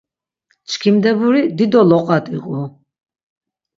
[0.69, 2.59] Çkimdeburi dido loqa diqu.